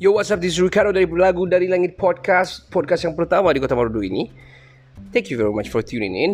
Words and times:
Yo, 0.00 0.16
what's 0.16 0.32
up? 0.32 0.40
This 0.40 0.56
is 0.56 0.64
Ricardo 0.64 0.96
dari 0.96 1.04
Lagu 1.04 1.44
Dari 1.44 1.68
Langit 1.68 2.00
Podcast. 2.00 2.72
Podcast 2.72 3.04
yang 3.04 3.12
pertama 3.12 3.52
di 3.52 3.60
Kota 3.60 3.76
Marudu 3.76 4.00
ini. 4.00 4.32
Thank 5.12 5.28
you 5.28 5.36
very 5.36 5.52
much 5.52 5.68
for 5.68 5.84
tuning 5.84 6.16
in. 6.16 6.32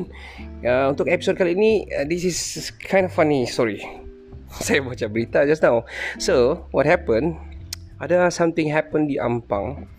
Uh, 0.63 0.95
Untuk 0.95 1.11
episode 1.11 1.35
kali 1.35 1.59
ini 1.59 1.83
uh, 1.91 2.07
This 2.07 2.23
is 2.23 2.71
kind 2.79 3.11
of 3.11 3.13
funny 3.19 3.43
story 3.43 3.83
Saya 4.63 4.87
baca 4.87 5.11
berita 5.11 5.43
just 5.51 5.67
now. 5.67 5.83
So, 6.23 6.63
what 6.71 6.87
happened? 6.87 7.43
Ada 7.99 8.31
something 8.31 8.71
happen 8.71 9.11
di 9.11 9.19
Ampang. 9.19 9.91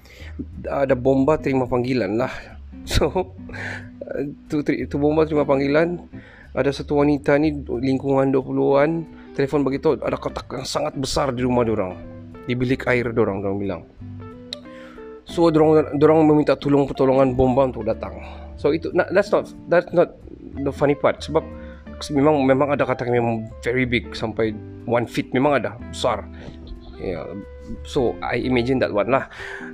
Ada 0.63 0.95
bomba 0.95 1.36
terima 1.36 1.68
panggilan 1.68 2.15
lah. 2.15 2.31
So, 2.88 3.11
uh, 3.11 4.23
tu, 4.47 4.63
tu 4.63 4.95
bomba 4.95 5.27
terima 5.27 5.43
panggilan. 5.43 6.07
Ada 6.55 6.71
satu 6.71 7.04
wanita 7.04 7.36
ni 7.36 7.52
Lingkungan 7.68 8.31
20-an 8.31 8.89
Telefon 9.36 9.68
begitu 9.68 9.99
Ada 9.99 10.15
kotak 10.15 10.47
yang 10.56 10.64
sangat 10.64 10.96
besar 10.96 11.36
di 11.36 11.43
rumah 11.43 11.68
diorang 11.68 12.17
di 12.47 12.54
bilik 12.56 12.87
air 12.87 13.11
dorang 13.11 13.43
dorang 13.43 13.60
bilang. 13.60 13.82
So 15.28 15.51
dorang 15.51 16.00
dorang 16.00 16.24
meminta 16.24 16.56
tolong 16.56 16.87
pertolongan 16.87 17.36
bomba 17.36 17.68
untuk 17.68 17.83
datang. 17.83 18.23
So 18.56 18.71
itu 18.71 18.89
that's 18.96 19.29
not 19.29 19.51
that's 19.68 19.92
not 19.92 20.15
the 20.64 20.71
funny 20.71 20.96
part. 20.96 21.20
Sebab 21.20 21.43
memang 22.15 22.47
memang 22.47 22.73
ada 22.73 22.87
kata 22.87 23.06
memang 23.06 23.51
very 23.60 23.83
big 23.83 24.15
sampai 24.15 24.56
one 24.87 25.06
feet 25.06 25.29
memang 25.36 25.60
ada 25.60 25.75
besar. 25.92 26.23
Yeah. 26.97 27.29
so 27.83 28.15
I 28.23 28.42
imagine 28.42 28.79
that 28.79 28.93
one 28.93 29.11
lah. 29.11 29.28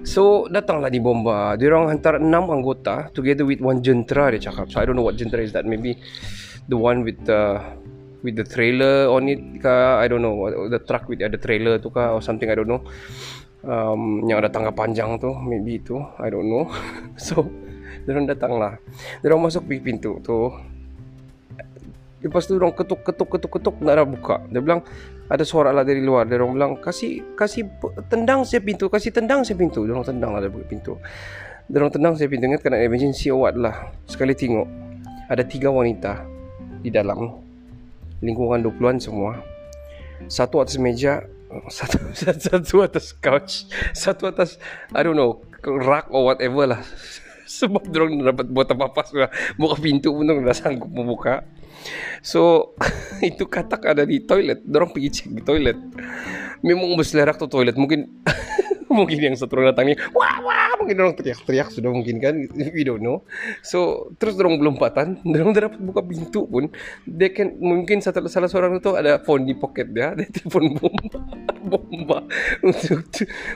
So 0.04 0.49
datanglah 0.49 0.90
di 0.90 0.99
bomba. 0.99 1.55
Dia 1.60 1.71
orang 1.74 1.94
hantar 1.98 2.18
enam 2.20 2.49
anggota 2.49 3.13
together 3.13 3.46
with 3.46 3.62
one 3.62 3.80
jentera 3.85 4.34
dia 4.34 4.49
cakap. 4.49 4.74
So 4.74 4.82
I 4.82 4.85
don't 4.85 4.98
know 4.98 5.05
what 5.05 5.16
jentera 5.16 5.46
is 5.46 5.54
that. 5.54 5.66
Maybe 5.70 5.99
the 6.68 6.77
one 6.77 7.05
with 7.05 7.21
the 7.24 7.62
with 8.23 8.40
the 8.40 8.48
trailer 8.48 9.12
on 9.12 9.27
it 9.27 9.40
ke 9.59 9.70
I 9.70 10.08
don't 10.08 10.23
know. 10.23 10.48
The 10.72 10.80
truck 10.82 11.12
with 11.12 11.20
the 11.20 11.38
trailer 11.38 11.77
tu 11.77 11.91
ke 11.91 12.00
or 12.00 12.23
something 12.23 12.48
I 12.48 12.55
don't 12.55 12.72
know. 12.72 12.82
Um, 13.63 14.27
yang 14.27 14.43
ada 14.43 14.52
tangga 14.52 14.71
panjang 14.71 15.20
tu 15.20 15.29
maybe 15.35 15.77
itu. 15.84 15.99
I 16.18 16.32
don't 16.32 16.48
know. 16.48 16.71
So 17.20 17.46
dia 18.07 18.16
datang 18.24 18.60
lah. 18.60 18.79
Dia 19.20 19.35
masuk 19.35 19.68
pergi 19.68 19.84
pintu 19.84 20.20
tu. 20.24 20.51
Lepas 22.24 22.48
tu 22.48 22.55
orang 22.55 22.71
ketuk 22.71 23.04
ketuk 23.04 23.35
ketuk 23.35 23.51
ketuk 23.60 23.76
nak 23.84 23.99
ada 23.99 24.04
buka. 24.07 24.40
Dia 24.48 24.63
bilang 24.63 24.79
ada 25.27 25.44
suara 25.44 25.76
lah 25.76 25.84
dari 25.84 25.99
luar. 25.99 26.24
Dia 26.24 26.40
orang 26.40 26.55
bilang 26.55 26.71
kasih 26.79 27.35
kasih 27.35 27.68
tendang 28.07 28.48
saya 28.48 28.63
pintu 28.63 28.88
kasih 28.88 29.12
tendang 29.12 29.44
saya 29.44 29.60
pintu. 29.60 29.84
Dia 29.84 29.91
orang 29.91 30.07
tendang 30.07 30.32
lah 30.32 30.40
dari 30.40 30.63
pintu. 30.63 30.96
Dia 31.68 31.77
orang 31.84 31.91
tendang 31.91 32.16
saya 32.16 32.32
pintu. 32.32 32.48
Ingat 32.48 32.63
kena 32.63 32.79
emergency 32.79 33.27
what 33.32 33.60
lah. 33.60 33.91
Sekali 34.07 34.32
tengok 34.32 34.68
ada 35.27 35.44
tiga 35.44 35.68
wanita 35.71 36.24
di 36.79 36.91
dalam 36.91 37.43
lingkungan 38.24 38.63
20-an 38.63 38.98
semua. 39.04 39.43
Satu 40.32 40.63
atas 40.63 40.79
meja, 40.79 41.27
satu 41.77 41.99
satu 42.16 42.76
atas 42.82 43.12
couch, 43.20 43.68
satu 43.91 44.32
atas 44.32 44.55
I 44.96 45.04
don't 45.04 45.20
know, 45.20 45.43
rak 45.62 46.07
or 46.10 46.32
whatever 46.32 46.63
lah. 46.63 46.82
Sebab 47.44 47.91
dorong 47.91 48.24
dapat 48.24 48.48
buat 48.49 48.71
apa-apa 48.71 49.01
sudah 49.04 49.29
buka 49.60 49.76
pintu 49.77 50.16
pun 50.16 50.26
dorong 50.26 50.48
dah 50.48 50.55
sanggup 50.55 50.90
membuka. 50.90 51.44
So 52.24 52.74
itu 53.21 53.46
katak 53.46 53.84
ada 53.84 54.07
di 54.07 54.24
toilet, 54.24 54.63
dorong 54.63 54.96
pergi 54.96 55.10
cek 55.12 55.27
di 55.35 55.41
toilet. 55.44 55.77
Memang 56.63 56.96
berselerak 56.96 57.35
tu 57.35 57.51
toilet 57.51 57.76
mungkin 57.76 58.24
mungkin 58.94 59.18
yang 59.20 59.35
satu 59.35 59.57
orang 59.57 59.74
datang 59.74 59.90
ni 59.90 59.96
wah 60.13 60.38
wah 60.46 60.63
mungkin 60.84 60.99
orang 60.99 61.15
teriak-teriak 61.15 61.71
sudah 61.71 61.89
mungkin 61.89 62.20
kan 62.20 62.35
we 62.76 62.84
don't 62.84 62.99
know 62.99 63.23
so 63.63 64.12
terus 64.19 64.35
orang 64.35 64.59
belum 64.59 64.75
patan 64.75 65.23
orang 65.39 65.56
dapat 65.56 65.79
buka 65.79 66.03
pintu 66.03 66.44
pun 66.45 66.67
dia 67.07 67.31
kan 67.31 67.56
mungkin 67.57 68.03
satu 68.03 68.28
salah 68.28 68.51
seorang 68.51 68.84
itu 68.84 68.91
ada 69.00 69.23
phone 69.23 69.47
di 69.47 69.56
pocket 69.56 69.89
dia 69.95 70.11
dia 70.17 70.28
telepon 70.28 70.75
bomba 70.75 71.19
bomba 71.63 72.19
untuk 72.59 73.00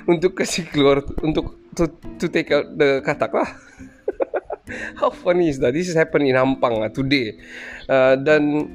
untuk 0.07 0.31
kasih 0.39 0.65
keluar 0.71 1.03
untuk 1.19 1.59
to, 1.75 1.91
to 2.15 2.31
take 2.31 2.49
out 2.55 2.65
the 2.79 3.03
katak 3.03 3.35
lah 3.35 3.51
How 4.99 5.15
funny 5.15 5.47
is 5.47 5.63
that? 5.63 5.71
This 5.71 5.87
is 5.87 5.95
happening 5.95 6.35
in 6.35 6.35
Hampang 6.35 6.83
uh, 6.83 6.91
today. 6.91 7.39
Uh, 7.87 8.19
dan 8.19 8.67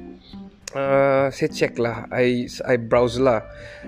uh, 0.75 1.29
saya 1.29 1.49
check 1.49 1.77
lah. 1.79 2.09
I, 2.09 2.49
I 2.65 2.75
browse 2.77 3.17
lah 3.21 3.45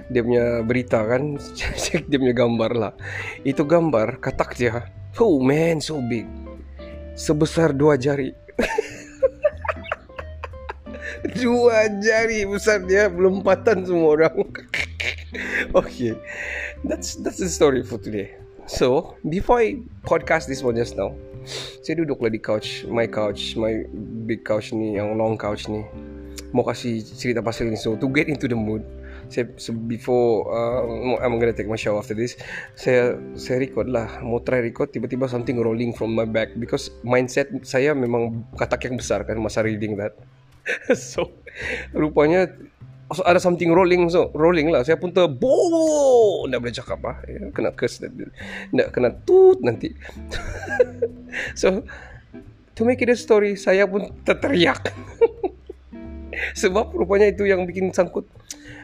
dia 0.10 0.22
punya 0.22 0.62
berita 0.62 1.02
kan. 1.06 1.38
Check 1.84 2.08
dia 2.08 2.18
punya 2.22 2.36
gambar 2.38 2.72
lah. 2.74 2.94
Itu 3.44 3.66
gambar 3.66 4.22
katak 4.22 4.58
dia 4.58 4.86
oh 5.20 5.42
man 5.42 5.82
so 5.82 6.00
big. 6.00 6.26
Sebesar 7.16 7.72
dua 7.76 7.96
jari. 8.00 8.32
Dua 11.26 11.90
jari 12.06 12.46
besar 12.46 12.86
dia 12.86 13.10
belum 13.10 13.42
patan 13.42 13.84
semua 13.84 14.14
orang. 14.14 14.46
Okay. 15.76 16.16
That's 16.88 17.20
that's 17.20 17.44
the 17.44 17.52
story 17.52 17.84
for 17.84 18.00
today. 18.00 18.40
So 18.72 19.20
before 19.20 19.60
I 19.60 19.84
podcast 20.08 20.48
this 20.48 20.64
one 20.64 20.80
just 20.80 20.96
now 20.96 21.12
saya 21.86 22.02
duduk 22.02 22.20
lah 22.26 22.32
di 22.34 22.42
couch 22.42 22.84
my 22.90 23.06
couch 23.06 23.54
my 23.54 23.86
big 24.26 24.42
couch 24.42 24.74
ni 24.74 24.98
yang 24.98 25.14
long 25.14 25.38
couch 25.38 25.70
ni 25.70 25.86
mau 26.56 26.64
kasih 26.64 27.04
cerita 27.04 27.44
pasal 27.44 27.68
ni. 27.68 27.76
So 27.76 28.00
to 28.00 28.08
get 28.08 28.32
into 28.32 28.48
the 28.48 28.56
mood 28.56 28.88
saya 29.28 29.50
so 29.58 29.74
before 29.74 30.48
uh, 30.54 31.18
I'm 31.20 31.42
gonna 31.42 31.52
take 31.52 31.66
my 31.66 31.76
shower 31.76 31.98
after 32.00 32.16
this 32.16 32.40
saya 32.80 33.20
saya 33.36 33.60
record 33.60 33.92
lah. 33.92 34.24
Mau 34.24 34.40
try 34.40 34.64
record 34.64 34.96
tiba-tiba 34.96 35.28
something 35.28 35.60
rolling 35.60 35.92
from 35.92 36.16
my 36.16 36.24
back. 36.24 36.56
Because 36.56 36.96
mindset 37.04 37.52
saya 37.68 37.92
memang 37.92 38.48
katak 38.56 38.88
yang 38.88 38.96
besar 38.96 39.28
kan 39.28 39.36
masa 39.44 39.60
reading 39.68 40.00
that. 40.00 40.16
So 40.96 41.36
rupanya 41.92 42.48
So, 43.14 43.22
ada 43.22 43.38
something 43.38 43.70
rolling 43.70 44.10
so 44.10 44.34
rolling 44.34 44.74
lah. 44.74 44.82
Saya 44.82 44.98
pun 44.98 45.14
ter 45.14 45.30
bo 45.30 45.54
boleh 46.50 46.74
cakap 46.74 47.06
ah 47.06 47.22
ya, 47.30 47.54
kena 47.54 47.70
curse 47.78 48.02
nak 48.74 48.90
kena 48.90 49.14
tut 49.22 49.62
nanti. 49.62 49.94
So 51.62 51.86
to 52.76 52.82
make 52.84 53.02
it 53.02 53.10
a 53.10 53.16
story 53.16 53.56
saya 53.56 53.88
pun 53.88 54.12
terteriak 54.28 54.92
Sebab 56.62 56.94
rupanya 56.96 57.32
itu 57.32 57.48
yang 57.48 57.64
bikin 57.66 57.92
sangkut 57.92 58.28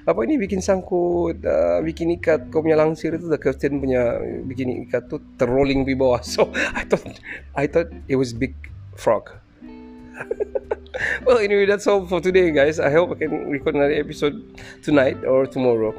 Apa 0.08 0.26
ini 0.26 0.38
bikin 0.42 0.60
sangkut 0.60 1.44
uh, 1.46 1.80
Bikin 1.84 2.14
ikat 2.20 2.50
kau 2.50 2.64
punya 2.64 2.78
langsir 2.80 3.14
itu 3.14 3.28
The 3.30 3.40
curtain 3.40 3.80
punya 3.82 4.20
Bikin 4.46 4.88
ikat 4.90 5.12
tu 5.12 5.20
Terrolling 5.36 5.86
di 5.86 5.94
bawah 5.94 6.22
So 6.34 6.50
I 6.76 6.84
thought 6.88 7.20
I 7.58 7.66
thought 7.68 7.92
it 8.08 8.18
was 8.18 8.34
big 8.34 8.56
frog 8.96 9.30
Well 11.26 11.40
anyway 11.40 11.66
that's 11.66 11.88
all 11.88 12.04
for 12.04 12.20
today 12.20 12.52
guys 12.52 12.78
I 12.78 12.92
hope 12.92 13.16
I 13.16 13.26
can 13.26 13.48
record 13.48 13.76
another 13.80 13.96
episode 13.96 14.44
Tonight 14.84 15.24
or 15.24 15.48
tomorrow 15.48 15.96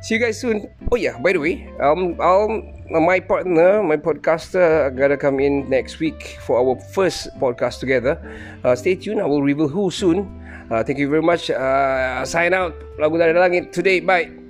See 0.00 0.14
you 0.14 0.22
guys 0.22 0.38
soon. 0.38 0.70
Oh 0.92 0.96
yeah, 0.96 1.18
by 1.18 1.34
the 1.34 1.42
way, 1.42 1.66
um, 1.82 2.14
I'll, 2.22 2.62
my 2.86 3.18
partner, 3.18 3.82
my 3.82 3.98
podcaster, 3.98 4.94
gonna 4.94 5.18
come 5.18 5.42
in 5.42 5.66
next 5.66 5.98
week 5.98 6.38
for 6.46 6.54
our 6.54 6.78
first 6.94 7.26
podcast 7.42 7.82
together. 7.82 8.14
Uh, 8.62 8.78
stay 8.78 8.94
tuned. 8.94 9.18
I 9.18 9.26
will 9.26 9.42
reveal 9.42 9.66
who 9.66 9.90
soon. 9.90 10.30
Uh, 10.68 10.84
thank 10.84 10.98
you 10.98 11.08
very 11.08 11.24
much. 11.24 11.48
Uh, 11.50 12.24
sign 12.28 12.52
out. 12.52 12.76
Lagu 13.00 13.16
dari 13.16 13.32
langit 13.32 13.72
today. 13.72 14.00
Bye. 14.04 14.47